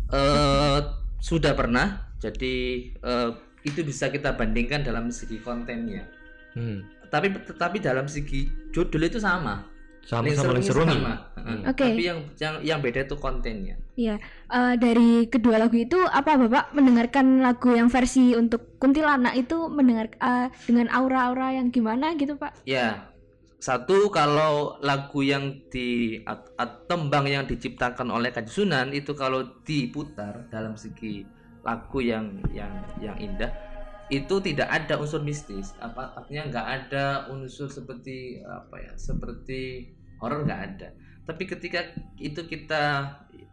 eh 0.09 0.79
sudah 1.19 1.51
pernah 1.51 1.87
jadi 2.17 2.53
eh, 2.93 3.29
itu 3.63 3.81
bisa 3.81 4.07
kita 4.07 4.33
bandingkan 4.33 4.81
dalam 4.81 5.09
segi 5.09 5.39
kontennya 5.39 6.05
Hmm. 6.53 6.85
tapi 7.09 7.33
tetapi 7.33 7.81
dalam 7.81 8.05
segi 8.05 8.45
judul 8.69 9.09
itu 9.09 9.17
sama 9.17 9.65
Sama 10.03 10.27
sama 10.35 10.59
sama. 10.59 11.13
Hmm. 11.39 11.63
Heeh. 11.63 11.71
Oke. 11.71 11.85
tapi 11.87 12.03
yang 12.03 12.19
yang 12.39 12.55
yang 12.59 12.79
beda 12.83 13.07
itu 13.07 13.15
kontennya 13.15 13.75
Iya. 13.93 14.17
Eh, 14.49 14.75
dari 14.81 15.29
kedua 15.29 15.61
lagu 15.61 15.77
itu 15.77 16.01
apa 16.09 16.33
Bapak 16.33 16.73
mendengarkan 16.73 17.45
lagu 17.45 17.77
yang 17.77 17.93
versi 17.93 18.33
untuk 18.33 18.75
kuntilanak 18.81 19.37
itu 19.37 19.69
mendengar 19.69 20.09
eh, 20.17 20.49
dengan 20.65 20.89
aura-aura 20.89 21.53
yang 21.53 21.69
gimana 21.69 22.17
gitu 22.17 22.33
Pak? 22.33 22.65
Ya, 22.65 23.13
satu 23.61 24.09
kalau 24.09 24.81
lagu 24.81 25.21
yang 25.21 25.61
di 25.69 26.19
at- 26.25 26.51
at- 26.57 26.89
tembang 26.89 27.29
yang 27.29 27.45
diciptakan 27.45 28.09
oleh 28.09 28.33
Kanjeng 28.33 28.65
Sunan 28.67 28.87
itu 28.91 29.13
kalau 29.13 29.45
diputar 29.63 30.49
dalam 30.49 30.73
segi 30.75 31.23
lagu 31.63 32.03
yang 32.03 32.43
yang 32.51 32.73
yang 32.99 33.15
indah 33.15 33.53
itu 34.11 34.35
tidak 34.43 34.67
ada 34.67 34.99
unsur 34.99 35.23
mistis 35.23 35.75
apa 35.79 36.15
artinya 36.19 36.49
nggak 36.51 36.67
ada 36.67 37.05
unsur 37.31 37.71
seperti 37.71 38.43
apa 38.43 38.75
ya 38.79 38.93
seperti 38.99 39.91
horor 40.19 40.43
nggak 40.43 40.61
ada 40.61 40.89
tapi 41.23 41.47
ketika 41.47 41.87
itu 42.19 42.43
kita 42.43 42.83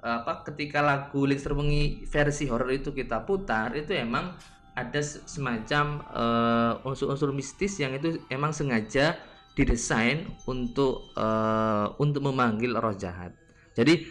apa 0.00 0.42
ketika 0.48 0.80
lagu 0.80 1.22
Lingser 1.28 1.52
Wengi 1.52 2.08
versi 2.08 2.48
horor 2.48 2.72
itu 2.72 2.90
kita 2.90 3.22
putar 3.22 3.76
itu 3.76 3.92
emang 3.94 4.34
ada 4.74 5.00
se- 5.04 5.22
semacam 5.28 6.00
eh, 6.08 6.72
unsur-unsur 6.88 7.30
mistis 7.36 7.76
yang 7.78 7.92
itu 7.92 8.24
emang 8.32 8.50
sengaja 8.56 9.18
didesain 9.52 10.24
untuk 10.48 11.12
eh, 11.14 11.86
untuk 12.00 12.22
memanggil 12.24 12.72
roh 12.80 12.96
jahat. 12.96 13.36
Jadi 13.76 14.08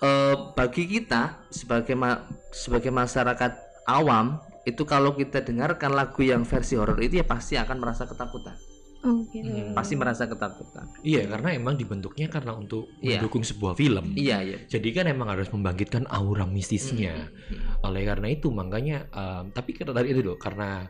eh, 0.00 0.36
bagi 0.56 0.84
kita 0.88 1.44
sebagai 1.52 1.94
ma- 1.94 2.24
sebagai 2.50 2.88
masyarakat 2.88 3.52
awam 3.86 4.40
itu 4.68 4.82
kalau 4.84 5.16
kita 5.16 5.40
dengarkan 5.40 5.96
lagu 5.96 6.20
yang 6.20 6.44
versi 6.44 6.76
horor 6.76 7.00
itu 7.00 7.20
ya 7.20 7.26
pasti 7.26 7.56
akan 7.56 7.76
merasa 7.80 8.04
ketakutan. 8.04 8.56
Oh 9.00 9.24
gitu. 9.32 9.48
Hmm. 9.48 9.72
Pasti 9.72 9.96
merasa 9.96 10.28
ketakutan. 10.28 10.84
Iya, 11.00 11.24
karena 11.24 11.56
emang 11.56 11.80
dibentuknya 11.80 12.28
karena 12.28 12.52
untuk 12.52 12.84
Iya. 13.00 13.16
mendukung 13.16 13.40
sebuah 13.40 13.72
film. 13.72 14.12
Iya, 14.12 14.44
iya. 14.44 14.58
Jadi 14.68 14.88
kan 14.92 15.08
emang 15.08 15.32
harus 15.32 15.48
membangkitkan 15.48 16.04
aura 16.12 16.44
mistisnya. 16.44 17.32
Mm, 17.48 17.80
Oleh 17.80 18.04
karena 18.04 18.28
itu 18.28 18.52
makanya 18.52 19.08
em, 19.08 19.56
tapi 19.56 19.72
karena 19.72 19.96
tadi 19.96 20.12
itu 20.12 20.20
loh 20.20 20.36
karena 20.36 20.84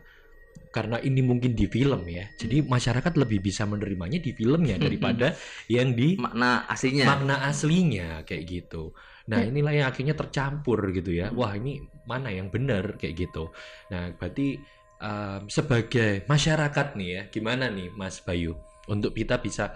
karena 0.75 0.99
ini 0.99 1.23
mungkin 1.23 1.55
di 1.55 1.71
film 1.71 2.03
ya. 2.11 2.27
Jadi 2.35 2.63
masyarakat 2.67 3.13
lebih 3.15 3.39
bisa 3.39 3.63
menerimanya 3.63 4.19
di 4.19 4.35
filmnya 4.35 4.75
daripada 4.75 5.31
yang 5.71 5.95
di 5.95 6.19
Makna 6.19 6.67
aslinya. 6.67 7.05
makna 7.07 7.35
aslinya 7.47 8.27
kayak 8.27 8.43
gitu. 8.43 8.91
Nah, 9.29 9.43
Ya. 9.43 9.53
inilah 9.53 9.73
yang 9.73 9.87
akhirnya 9.91 10.15
tercampur 10.17 10.89
gitu 10.95 11.13
ya. 11.13 11.29
Wah, 11.35 11.53
ini 11.53 11.77
mana 12.09 12.33
yang 12.33 12.49
benar 12.49 12.97
kayak 12.97 13.27
gitu. 13.27 13.53
Nah, 13.93 14.09
berarti 14.17 14.57
em, 15.01 15.41
sebagai 15.49 16.25
masyarakat 16.25 16.87
nih 16.97 17.09
ya, 17.09 17.21
gimana 17.29 17.69
nih 17.69 17.89
Mas 17.93 18.21
Bayu 18.21 18.57
untuk 18.89 19.13
kita 19.13 19.37
bisa 19.41 19.73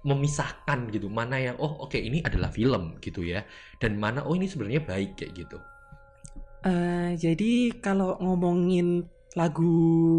memisahkan 0.00 0.88
gitu 0.88 1.12
mana 1.12 1.36
yang 1.36 1.60
oh 1.60 1.84
oke 1.84 2.00
ini 2.00 2.24
adalah 2.24 2.48
film 2.48 2.96
gitu 3.04 3.20
ya 3.20 3.44
dan 3.76 4.00
mana 4.00 4.24
oh 4.24 4.32
ini 4.32 4.48
sebenarnya 4.48 4.80
baik 4.80 5.20
kayak 5.20 5.32
gitu. 5.44 5.58
Eh, 6.60 7.16
jadi 7.16 7.72
kalau 7.80 8.16
ngomongin 8.20 9.08
lagu 9.36 9.72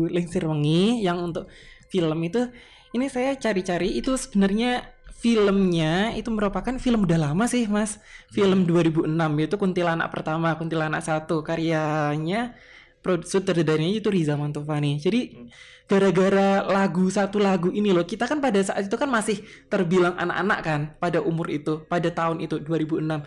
Lingser 0.10 0.48
Wengi 0.50 1.04
yang 1.06 1.22
untuk 1.22 1.46
film 1.92 2.18
itu, 2.24 2.48
ini 2.96 3.06
saya 3.12 3.36
cari-cari 3.38 4.00
itu 4.00 4.16
sebenarnya 4.18 4.82
filmnya 5.22 6.18
itu 6.18 6.34
merupakan 6.34 6.74
film 6.82 7.06
udah 7.06 7.30
lama 7.30 7.46
sih 7.46 7.70
mas, 7.70 8.02
film 8.34 8.66
2006 8.66 9.06
yaitu 9.38 9.56
Kuntilanak 9.62 10.10
pertama, 10.10 10.58
Kuntilanak 10.58 11.06
satu 11.06 11.46
karyanya 11.46 12.58
produser 13.06 13.46
sutradaranya 13.46 14.02
itu 14.02 14.10
Riza 14.10 14.34
Mantovani. 14.34 14.98
Jadi 14.98 15.50
gara-gara 15.86 16.66
lagu 16.66 17.06
satu 17.12 17.38
lagu 17.38 17.70
ini 17.70 17.94
loh, 17.94 18.02
kita 18.02 18.26
kan 18.26 18.42
pada 18.42 18.58
saat 18.66 18.90
itu 18.90 18.98
kan 18.98 19.10
masih 19.10 19.46
terbilang 19.70 20.18
anak-anak 20.18 20.60
kan 20.66 20.82
pada 20.98 21.22
umur 21.22 21.54
itu, 21.54 21.86
pada 21.86 22.10
tahun 22.10 22.42
itu 22.42 22.58
2006. 22.58 23.22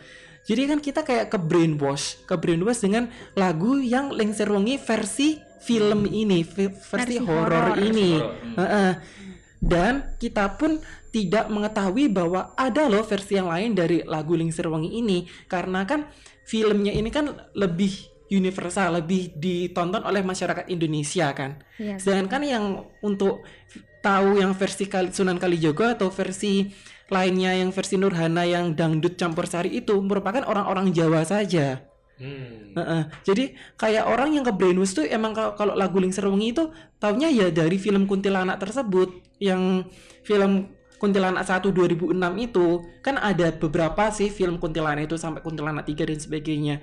Jadi 0.44 0.62
kan 0.68 0.78
kita 0.82 1.00
kayak 1.06 1.26
ke 1.30 1.38
brainwash, 1.40 2.26
ke 2.26 2.34
brainwash 2.36 2.82
dengan 2.82 3.08
lagu 3.38 3.80
yang 3.80 4.10
Lengser 4.12 4.50
Wengi 4.50 4.76
versi 4.76 5.40
film 5.64 6.04
ini, 6.10 6.44
vi- 6.44 6.68
versi, 6.68 7.16
Versi 7.16 7.16
horor 7.22 7.80
ini. 7.80 8.20
Hmm. 8.20 8.56
Heeh. 8.60 8.90
Dan 9.64 9.92
kita 10.20 10.60
pun 10.60 10.76
tidak 11.14 11.47
mengetahui 11.47 12.11
bahwa 12.11 12.50
ada 12.59 12.90
loh 12.90 13.06
versi 13.06 13.38
yang 13.38 13.47
lain 13.47 13.71
dari 13.78 14.02
lagu 14.02 14.35
Lingser 14.35 14.66
Wengi 14.66 14.99
ini 14.99 15.30
karena 15.47 15.87
kan 15.87 16.11
filmnya 16.42 16.90
ini 16.90 17.06
kan 17.14 17.30
lebih 17.54 18.11
universal, 18.35 18.99
lebih 18.99 19.38
ditonton 19.38 20.02
oleh 20.02 20.26
masyarakat 20.26 20.66
Indonesia 20.66 21.30
kan. 21.30 21.62
Iya. 21.78 22.02
Sedangkan 22.02 22.42
yang 22.42 22.64
untuk 22.99 23.47
tahu 24.02 24.42
yang 24.42 24.59
versi 24.59 24.90
Kali- 24.90 25.14
Sunan 25.14 25.38
Kalijogo 25.38 25.87
atau 25.87 26.11
versi 26.11 26.66
lainnya 27.14 27.54
yang 27.54 27.71
versi 27.71 27.94
Nurhana 27.94 28.42
yang 28.42 28.75
dangdut 28.75 29.14
campur 29.14 29.47
sari 29.47 29.71
itu 29.78 29.94
merupakan 30.02 30.42
orang-orang 30.42 30.90
Jawa 30.90 31.23
saja. 31.23 31.87
Heeh. 32.18 33.02
Jadi 33.23 33.54
kayak 33.78 34.11
orang 34.11 34.35
yang 34.35 34.42
ke 34.42 34.50
brainwash 34.50 34.99
tuh 34.99 35.06
emang 35.06 35.30
kalau, 35.30 35.54
kalau 35.54 35.75
lagu 35.78 36.02
Lingser 36.02 36.26
Wengi 36.26 36.50
itu 36.59 36.75
taunya 36.99 37.30
ya 37.30 37.54
dari 37.54 37.78
film 37.78 38.11
Kuntilanak 38.11 38.59
tersebut 38.59 39.23
yang 39.38 39.87
film 40.26 40.75
Kuntilanak 40.98 41.44
1 41.44 41.74
2006 41.74 42.14
itu 42.38 42.66
kan 43.02 43.18
ada 43.18 43.50
beberapa 43.52 44.08
sih 44.14 44.30
film 44.30 44.56
Kuntilanak 44.62 45.10
itu 45.10 45.16
sampai 45.18 45.42
Kuntilanak 45.42 45.84
3 45.84 46.10
dan 46.10 46.18
sebagainya. 46.18 46.76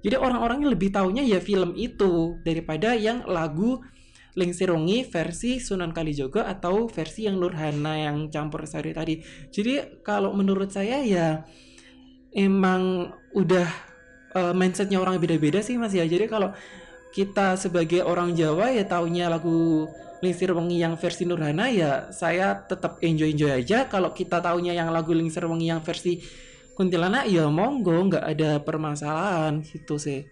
Jadi 0.00 0.16
orang-orangnya 0.16 0.72
lebih 0.72 0.90
taunya 0.90 1.20
ya 1.20 1.38
film 1.44 1.76
itu 1.76 2.40
daripada 2.40 2.96
yang 2.96 3.28
lagu 3.28 3.84
Lingser 4.32 4.72
Wengi 4.72 5.04
versi 5.04 5.60
Sunan 5.60 5.92
Kalijogo 5.92 6.40
atau 6.40 6.88
versi 6.88 7.28
yang 7.28 7.36
Nurhana 7.36 7.98
yang 7.98 8.32
campur 8.32 8.64
sari 8.64 8.96
tadi. 8.96 9.20
Jadi 9.52 10.02
kalau 10.06 10.32
menurut 10.32 10.72
saya 10.72 11.02
ya 11.04 11.44
emang 12.34 13.10
udah 13.34 13.68
eh, 14.34 14.54
mindsetnya 14.54 15.02
orang 15.02 15.18
beda-beda 15.18 15.62
sih 15.62 15.78
mas 15.78 15.94
ya 15.94 16.06
jadi 16.06 16.30
kalau 16.30 16.54
kita 17.10 17.58
sebagai 17.58 18.06
orang 18.06 18.38
Jawa 18.38 18.70
ya 18.70 18.86
taunya 18.86 19.26
lagu 19.26 19.90
Lingsir 20.20 20.52
Wengi 20.52 20.80
yang 20.80 20.94
versi 21.00 21.24
Nurhana 21.24 21.72
ya 21.72 22.12
saya 22.12 22.60
tetap 22.64 23.00
enjoy 23.00 23.32
enjoy 23.32 23.52
aja 23.64 23.88
kalau 23.88 24.12
kita 24.12 24.40
taunya 24.44 24.76
yang 24.76 24.92
lagu 24.92 25.16
Lingsir 25.16 25.44
Wengi 25.48 25.72
yang 25.72 25.80
versi 25.80 26.20
Kuntilanak 26.76 27.28
ya 27.28 27.44
monggo 27.52 27.92
nggak 28.08 28.24
ada 28.24 28.56
permasalahan 28.64 29.60
gitu 29.60 30.00
sih 30.00 30.24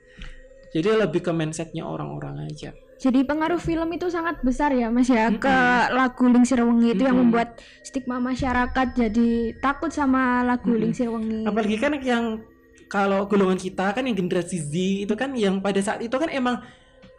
jadi 0.72 1.00
lebih 1.04 1.24
ke 1.24 1.32
mindsetnya 1.32 1.84
orang-orang 1.88 2.48
aja 2.48 2.72
Jadi 2.98 3.22
pengaruh 3.22 3.62
film 3.62 3.94
itu 3.94 4.10
sangat 4.10 4.42
besar 4.42 4.74
ya 4.74 4.90
Mas 4.90 5.06
ya 5.06 5.30
ke 5.30 5.56
lagu 5.94 6.26
Lingsir 6.26 6.58
Wengi 6.66 6.98
itu 6.98 7.06
yang 7.06 7.14
Mm-mm. 7.14 7.30
membuat 7.30 7.62
stigma 7.86 8.18
masyarakat 8.18 8.86
jadi 8.96 9.54
takut 9.62 9.94
sama 9.94 10.42
lagu 10.42 10.72
Mm-mm. 10.74 10.82
Lingsir 10.82 11.06
Wengi. 11.06 11.46
apalagi 11.46 11.76
kan 11.78 11.94
yang 12.02 12.42
kalau 12.90 13.28
golongan 13.28 13.60
kita 13.60 13.92
kan 13.94 14.02
yang 14.02 14.16
generasi 14.18 14.58
Z 14.58 14.74
itu 15.06 15.14
kan 15.14 15.30
yang 15.36 15.60
pada 15.62 15.78
saat 15.78 16.00
itu 16.02 16.16
kan 16.16 16.26
emang 16.32 16.58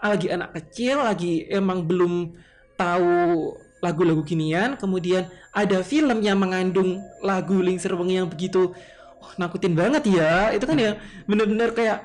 lagi 0.02 0.28
anak 0.28 0.52
kecil 0.58 1.00
lagi 1.00 1.46
emang 1.48 1.86
belum 1.86 2.34
tahu 2.80 3.54
lagu-lagu 3.80 4.24
ginian 4.24 4.80
kemudian 4.80 5.28
ada 5.52 5.84
film 5.84 6.24
yang 6.24 6.40
mengandung 6.40 7.00
lagu 7.20 7.60
Lingsir 7.60 7.92
Wengi 7.96 8.20
yang 8.20 8.28
begitu 8.28 8.72
oh, 9.20 9.32
nakutin 9.36 9.76
banget 9.76 10.04
ya 10.08 10.52
itu 10.52 10.64
kan 10.64 10.80
ya 10.80 10.96
bener-bener 11.28 11.76
kayak 11.76 12.00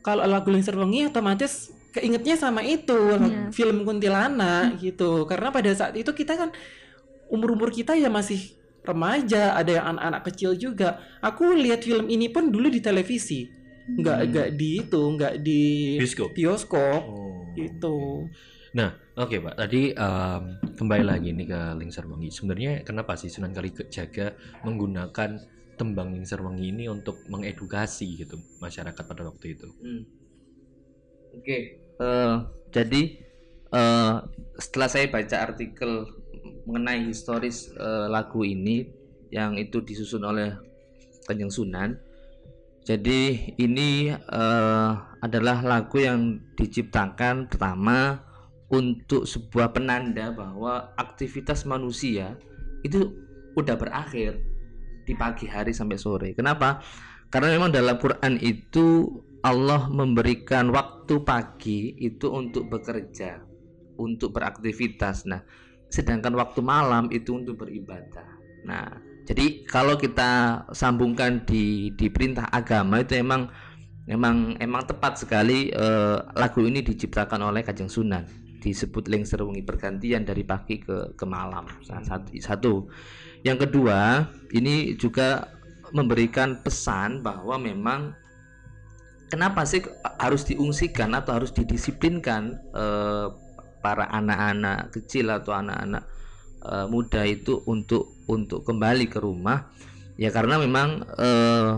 kalau 0.00 0.24
lagu 0.24 0.48
Lingsir 0.48 0.76
Wengi 0.76 1.08
otomatis 1.08 1.72
keingetnya 1.92 2.36
sama 2.36 2.60
itu 2.60 2.92
Iya. 3.16 3.48
film 3.52 3.84
kuntilanak 3.84 4.76
gitu 4.80 5.24
karena 5.24 5.48
pada 5.48 5.72
saat 5.72 5.96
itu 5.96 6.12
kita 6.12 6.36
kan 6.36 6.50
umur-umur 7.28 7.68
kita 7.68 7.96
ya 7.96 8.08
masih 8.08 8.56
remaja 8.80 9.52
ada 9.52 9.68
yang 9.68 9.86
anak-anak 9.92 10.22
kecil 10.32 10.56
juga 10.56 10.96
aku 11.20 11.52
lihat 11.52 11.84
film 11.84 12.08
ini 12.08 12.32
pun 12.32 12.48
dulu 12.48 12.72
di 12.72 12.80
televisi 12.80 13.44
nggak 13.88 14.18
nggak 14.32 14.48
di 14.52 14.68
itu 14.80 15.00
nggak 15.00 15.34
di 15.40 15.62
Bioskop. 16.00 16.28
bioskop 16.32 17.02
Oh. 17.04 17.44
gitu 17.56 18.28
Nah, 18.76 18.92
oke 19.16 19.40
Pak. 19.40 19.54
Tadi 19.56 19.96
em, 19.96 20.42
kembali 20.76 21.04
lagi 21.06 21.32
nih 21.32 21.46
ke 21.48 21.60
Lingser 21.80 22.04
Wengi. 22.04 22.28
Sebenarnya 22.28 22.84
kenapa 22.84 23.16
sih 23.16 23.32
Sunan 23.32 23.56
Kalijaga 23.56 24.36
menggunakan 24.60 25.30
tembang 25.80 26.12
Lingser 26.12 26.42
Wengi 26.44 26.68
ini 26.68 26.84
untuk 26.90 27.24
mengedukasi 27.32 28.26
gitu 28.26 28.36
masyarakat 28.60 29.04
pada 29.08 29.22
waktu 29.24 29.56
itu? 29.56 29.68
Hmm. 29.80 30.02
Oke, 31.38 31.58
eh, 31.80 32.36
jadi 32.68 33.02
eh, 33.72 34.16
setelah 34.58 34.88
saya 34.90 35.06
baca 35.08 35.36
artikel 35.38 36.08
mengenai 36.68 37.08
historis 37.08 37.72
eh, 37.72 38.06
lagu 38.10 38.44
ini 38.44 38.84
yang 39.32 39.56
itu 39.56 39.80
disusun 39.80 40.24
oleh 40.24 40.56
Kanjeng 41.24 41.52
Sunan, 41.52 41.94
jadi 42.84 43.52
ini 43.60 44.12
eh, 44.12 44.92
adalah 45.20 45.60
lagu 45.62 46.00
yang 46.00 46.40
diciptakan 46.56 47.46
pertama 47.52 48.27
untuk 48.68 49.24
sebuah 49.24 49.72
penanda 49.72 50.28
bahwa 50.32 50.92
aktivitas 51.00 51.64
manusia 51.64 52.36
itu 52.84 53.16
udah 53.56 53.74
berakhir 53.80 54.38
di 55.08 55.16
pagi 55.16 55.48
hari 55.48 55.72
sampai 55.72 55.96
sore. 55.96 56.28
Kenapa? 56.36 56.84
Karena 57.32 57.56
memang 57.56 57.72
dalam 57.72 57.96
Quran 57.96 58.36
itu 58.40 59.08
Allah 59.40 59.88
memberikan 59.88 60.68
waktu 60.68 61.24
pagi 61.24 61.96
itu 61.96 62.28
untuk 62.28 62.68
bekerja, 62.68 63.40
untuk 63.96 64.36
beraktivitas. 64.36 65.24
Nah, 65.24 65.40
sedangkan 65.88 66.36
waktu 66.36 66.60
malam 66.60 67.08
itu 67.08 67.40
untuk 67.40 67.64
beribadah. 67.64 68.28
Nah, 68.68 69.00
jadi 69.24 69.64
kalau 69.64 69.96
kita 69.96 70.64
sambungkan 70.76 71.44
di 71.48 71.92
di 71.96 72.12
perintah 72.12 72.52
agama 72.52 73.00
itu 73.00 73.16
emang 73.16 73.48
emang 74.08 74.56
emang 74.60 74.84
tepat 74.84 75.24
sekali 75.24 75.72
eh, 75.72 76.16
lagu 76.36 76.64
ini 76.64 76.84
diciptakan 76.84 77.48
oleh 77.48 77.64
Kajeng 77.64 77.92
Sunan 77.92 78.47
disebut 78.58 79.06
lengser 79.06 79.40
wengi 79.42 79.62
pergantian 79.62 80.26
dari 80.26 80.42
pagi 80.42 80.82
ke 80.82 81.14
ke 81.14 81.24
malam 81.26 81.64
satu, 81.82 82.34
satu. 82.38 82.74
yang 83.46 83.56
kedua 83.56 84.26
ini 84.50 84.98
juga 84.98 85.58
memberikan 85.94 86.60
pesan 86.60 87.24
bahwa 87.24 87.56
memang 87.56 88.12
kenapa 89.32 89.64
sih 89.64 89.84
harus 90.20 90.44
diungsikan 90.44 91.16
atau 91.16 91.40
harus 91.40 91.52
didisiplinkan 91.54 92.58
eh, 92.74 93.26
para 93.78 94.10
anak-anak 94.10 94.92
kecil 94.92 95.32
atau 95.32 95.54
anak-anak 95.54 96.04
eh, 96.66 96.86
muda 96.90 97.22
itu 97.24 97.62
untuk 97.64 98.18
untuk 98.28 98.64
kembali 98.66 99.08
ke 99.08 99.18
rumah 99.22 99.70
ya 100.18 100.28
karena 100.34 100.60
memang 100.60 101.06
eh, 101.16 101.72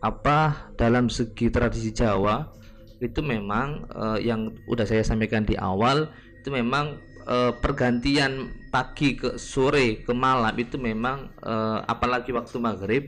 apa 0.00 0.72
dalam 0.80 1.12
segi 1.12 1.52
tradisi 1.52 1.92
Jawa 1.92 2.59
itu 3.00 3.20
memang 3.24 3.88
eh, 3.90 4.28
yang 4.28 4.52
udah 4.68 4.84
saya 4.84 5.00
sampaikan 5.00 5.48
di 5.48 5.56
awal 5.56 6.12
itu 6.40 6.52
memang 6.52 7.00
eh, 7.24 7.52
pergantian 7.58 8.52
pagi 8.68 9.16
ke 9.16 9.40
sore 9.40 10.04
ke 10.04 10.12
malam 10.12 10.52
itu 10.60 10.76
memang 10.76 11.32
eh, 11.40 11.78
apalagi 11.88 12.30
waktu 12.30 12.56
maghrib 12.60 13.04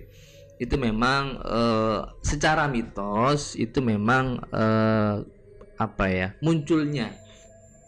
itu 0.56 0.74
memang 0.80 1.38
eh, 1.44 2.00
secara 2.24 2.66
mitos 2.66 3.54
itu 3.60 3.78
memang 3.84 4.40
eh, 4.50 5.16
apa 5.76 6.04
ya 6.08 6.28
munculnya 6.40 7.12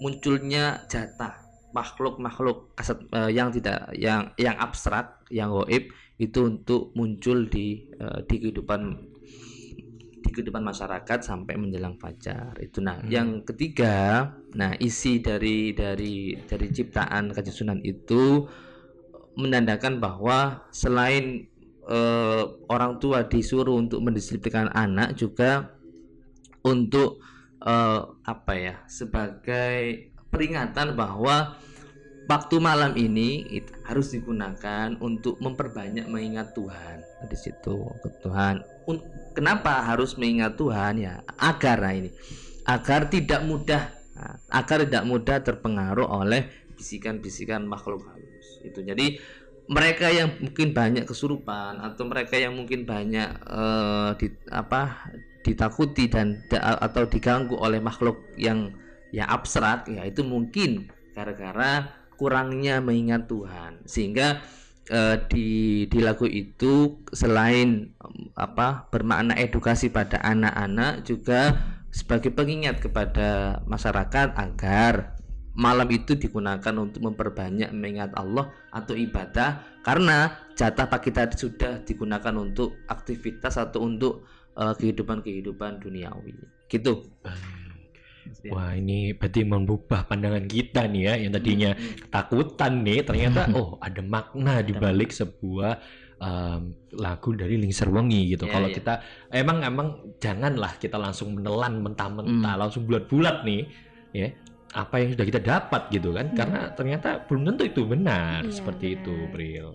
munculnya 0.02 0.84
jatah 0.90 1.40
makhluk-makhluk 1.74 2.76
kasat 2.78 3.00
eh, 3.10 3.30
yang 3.34 3.50
tidak 3.50 3.90
yang 3.98 4.30
yang 4.38 4.54
abstrak 4.60 5.24
yang 5.32 5.50
goib 5.50 5.90
itu 6.18 6.38
untuk 6.46 6.94
muncul 6.94 7.50
di 7.50 7.90
eh, 7.98 8.18
di 8.30 8.34
kehidupan 8.38 9.13
kehidupan 10.34 10.66
masyarakat 10.66 11.22
sampai 11.22 11.54
menjelang 11.54 11.94
fajar 11.96 12.58
itu 12.58 12.82
nah 12.82 12.98
Hmm. 12.98 13.10
yang 13.10 13.28
ketiga 13.46 14.28
nah 14.54 14.74
isi 14.82 15.22
dari 15.22 15.70
dari 15.72 16.34
dari 16.44 16.66
ciptaan 16.70 17.30
Kanjeng 17.30 17.54
Sunan 17.54 17.80
itu 17.86 18.46
menandakan 19.38 19.98
bahwa 20.02 20.66
selain 20.74 21.46
eh, 21.86 22.44
orang 22.70 22.98
tua 22.98 23.26
disuruh 23.26 23.78
untuk 23.78 24.02
mendisiplinkan 24.02 24.70
anak 24.74 25.14
juga 25.14 25.74
untuk 26.66 27.22
eh, 27.62 28.02
apa 28.24 28.52
ya 28.54 28.76
sebagai 28.86 30.10
peringatan 30.30 30.98
bahwa 30.98 31.54
waktu 32.24 32.56
malam 32.56 32.96
ini 32.96 33.60
harus 33.84 34.16
digunakan 34.16 34.96
untuk 34.98 35.36
memperbanyak 35.44 36.08
mengingat 36.08 36.56
Tuhan 36.56 37.04
di 37.28 37.36
situ 37.36 37.84
ke 38.00 38.08
Tuhan 38.24 38.73
kenapa 39.34 39.82
harus 39.84 40.14
mengingat 40.14 40.54
Tuhan 40.56 41.00
ya? 41.00 41.14
Agar 41.36 41.82
nah 41.82 41.94
ini. 41.94 42.10
Agar 42.64 43.12
tidak 43.12 43.44
mudah 43.44 43.92
nah, 44.16 44.40
agar 44.48 44.88
tidak 44.88 45.04
mudah 45.04 45.36
terpengaruh 45.44 46.08
oleh 46.08 46.48
bisikan-bisikan 46.76 47.66
makhluk 47.68 48.06
halus. 48.08 48.62
Itu 48.64 48.80
jadi 48.80 49.20
mereka 49.64 50.12
yang 50.12 50.36
mungkin 50.40 50.76
banyak 50.76 51.04
kesurupan 51.08 51.80
atau 51.80 52.04
mereka 52.04 52.36
yang 52.36 52.52
mungkin 52.52 52.84
banyak 52.84 53.28
eh, 53.48 54.10
di, 54.20 54.26
apa 54.52 55.08
ditakuti 55.44 56.08
dan 56.08 56.40
da- 56.48 56.80
atau 56.80 57.04
diganggu 57.04 57.56
oleh 57.56 57.80
makhluk 57.80 58.24
yang 58.36 58.72
yang 59.12 59.28
abstrak 59.28 59.88
ya 59.88 60.04
itu 60.08 60.24
mungkin 60.24 60.88
gara-gara 61.12 62.04
kurangnya 62.16 62.80
mengingat 62.80 63.28
Tuhan. 63.30 63.84
Sehingga 63.84 64.42
eh, 64.90 65.16
di 65.30 65.48
di 65.88 65.98
lagu 66.00 66.28
itu 66.28 67.00
selain 67.12 67.92
em, 67.92 68.14
apa 68.36 68.88
bermakna 68.88 69.36
edukasi 69.38 69.88
pada 69.88 70.20
anak-anak 70.20 71.04
juga 71.06 71.56
sebagai 71.94 72.34
pengingat 72.34 72.82
kepada 72.82 73.60
masyarakat 73.70 74.34
agar 74.34 75.14
malam 75.54 75.86
itu 75.94 76.18
digunakan 76.18 76.74
untuk 76.74 76.98
memperbanyak 77.06 77.70
mengingat 77.70 78.10
Allah 78.18 78.50
atau 78.74 78.98
ibadah. 78.98 79.62
Karena 79.86 80.34
jatah 80.58 80.90
pagi 80.90 81.14
tadi 81.14 81.38
sudah 81.38 81.86
digunakan 81.86 82.34
untuk 82.34 82.82
aktivitas 82.90 83.60
atau 83.60 83.86
untuk 83.86 84.26
eh, 84.58 84.74
kehidupan-kehidupan 84.74 85.78
duniawi. 85.78 86.34
Gitu 86.66 87.06
Wah 88.48 88.72
ini 88.72 89.12
berarti 89.12 89.40
merubah 89.42 90.04
pandangan 90.04 90.44
kita 90.44 90.84
nih 90.86 91.02
ya 91.02 91.14
yang 91.18 91.32
tadinya 91.32 91.70
Hmm. 91.74 91.96
ketakutan 92.08 92.72
nih 92.80 93.00
ternyata 93.02 93.40
oh 93.58 93.76
ada 93.78 94.00
makna 94.00 94.60
di 94.60 94.72
balik 94.72 95.10
sebuah 95.10 95.80
em, 96.16 96.60
lagu 96.94 97.34
dari 97.34 97.58
Lingser 97.58 97.90
Wengi 97.90 98.32
gitu. 98.32 98.46
Iya, 98.46 98.52
Kalau 98.52 98.68
iya. 98.70 98.74
kita 98.74 98.94
emang 99.30 99.58
emang 99.60 99.88
janganlah 100.16 100.72
kita 100.78 100.96
langsung 100.96 101.36
menelan 101.36 101.82
mentah-mentah 101.82 102.54
Hmm. 102.54 102.60
langsung 102.60 102.86
bulat-bulat 102.86 103.44
nih 103.44 103.62
ya 104.12 104.28
apa 104.74 104.94
yang 104.98 105.14
sudah 105.14 105.26
kita 105.26 105.38
dapat 105.38 105.82
gitu 105.88 106.10
kan 106.10 106.26
Hmm. 106.30 106.36
karena 106.36 106.60
ternyata 106.72 107.22
belum 107.26 107.46
tentu 107.46 107.62
itu 107.66 107.82
benar 107.84 108.42
Iya, 108.42 108.50
seperti 108.52 108.86
itu 108.96 109.14
benar. 109.14 109.30
Bril. 109.30 109.68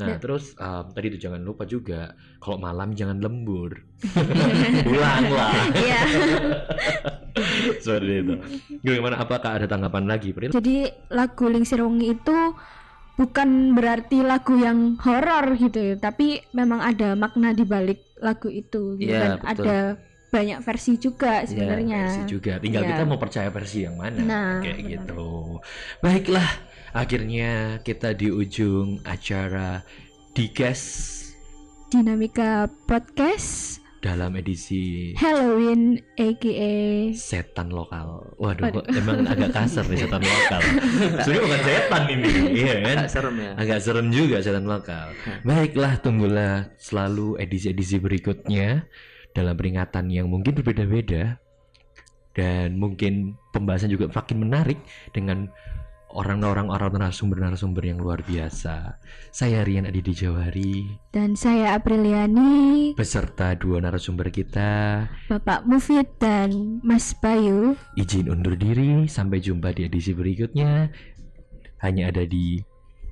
Nah 0.00 0.16
Dan- 0.16 0.18
terus 0.18 0.56
em, 0.56 0.84
tadi 0.90 1.06
itu 1.08 1.18
jangan 1.20 1.40
lupa 1.40 1.62
juga 1.64 2.00
kalau 2.38 2.56
malam 2.56 2.90
jangan 2.90 3.20
lembur 3.20 3.84
pulanglah 4.86 5.52
Iya. 5.76 6.00
seperti 7.84 8.12
itu. 8.18 8.34
Gimana 8.80 9.16
apakah 9.18 9.56
ada 9.56 9.66
tanggapan 9.66 10.04
lagi 10.06 10.32
Bril? 10.32 10.50
Jadi 10.50 10.88
lagu 11.08 11.44
Lingsir 11.46 11.80
Wengi 11.80 12.12
itu 12.12 12.36
bukan 13.14 13.76
berarti 13.76 14.24
lagu 14.24 14.56
yang 14.56 14.96
horor 14.98 15.52
gitu 15.54 15.92
tapi 15.94 16.40
memang 16.50 16.80
ada 16.80 17.12
makna 17.12 17.52
di 17.52 17.68
balik 17.68 18.00
lagu 18.16 18.48
itu 18.48 18.96
gitu 18.96 19.12
betul. 19.12 19.44
ada 19.44 19.76
banyak 20.30 20.58
versi 20.62 20.96
juga 20.96 21.44
Iya, 21.44 21.48
sebenarnya 21.52 22.00
versi 22.06 22.24
juga 22.24 22.52
tinggal 22.56 22.80
Iya. 22.80 22.90
kita 22.90 23.02
mau 23.04 23.20
percaya 23.20 23.50
versi 23.50 23.84
yang 23.84 24.00
mana 24.00 24.24
Nah, 24.24 24.52
kayak 24.64 24.78
benar. 24.78 24.88
gitu 25.04 25.26
baiklah 26.00 26.48
akhirnya 26.90 27.78
kita 27.86 28.14
di 28.14 28.30
ujung 28.30 28.98
acara 29.06 29.82
Dikes 30.34 30.82
dinamika 31.90 32.70
podcast. 32.86 33.78
dalam 34.00 34.32
edisi 34.32 35.12
Halloween 35.20 36.00
aka 36.16 36.72
setan 37.12 37.68
lokal. 37.68 38.32
Waduh 38.40 38.72
Waduh. 38.72 38.80
kok 38.80 38.86
emang 38.96 39.28
agak 39.28 39.52
kasar 39.52 39.84
nih 39.92 40.08
setan 40.08 40.24
lokal? 40.24 40.60
Sebenarnya 41.20 41.42
bukan 41.44 41.60
setan 41.68 42.02
ini. 42.08 42.28
Iya 42.64 42.74
kan? 42.80 42.96
Agak 42.96 43.10
serem 43.12 43.36
ya. 43.36 43.50
agak 43.60 43.78
serem 43.84 44.06
juga 44.08 44.36
setan 44.40 44.64
lokal. 44.64 45.06
Baiklah 45.44 46.00
tunggulah 46.00 46.72
selalu 46.80 47.36
edisi-edisi 47.44 48.00
berikutnya 48.00 48.88
dalam 49.36 49.52
peringatan 49.52 50.08
yang 50.08 50.32
mungkin 50.32 50.56
berbeda-beda 50.56 51.36
dan 52.32 52.80
mungkin 52.80 53.36
pembahasan 53.52 53.92
juga 53.92 54.08
makin 54.08 54.48
menarik 54.48 54.80
dengan 55.12 55.52
orang-orang 56.14 56.68
orang 56.70 56.98
narasumber-narasumber 56.98 57.84
yang 57.86 57.98
luar 58.02 58.22
biasa. 58.26 58.98
Saya 59.30 59.62
Rian 59.62 59.86
Adidi 59.86 60.14
Jawari 60.14 60.86
dan 61.14 61.38
saya 61.38 61.78
Apriliani 61.78 62.92
beserta 62.98 63.54
dua 63.54 63.78
narasumber 63.78 64.30
kita 64.34 65.06
Bapak 65.30 65.66
Mufid 65.66 66.06
dan 66.18 66.82
Mas 66.82 67.14
Bayu 67.18 67.78
izin 67.94 68.30
undur 68.30 68.58
diri 68.58 69.06
sampai 69.06 69.38
jumpa 69.38 69.70
di 69.74 69.86
edisi 69.86 70.10
berikutnya 70.14 70.90
hanya 71.80 72.10
ada 72.10 72.26
di 72.26 72.60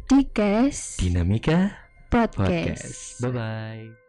di 0.09 0.21
Kes 0.35 0.99
Dinamika 0.99 1.89
Podcast. 2.09 3.21
Podcast. 3.21 3.21
Bye 3.21 3.33
bye. 3.33 4.08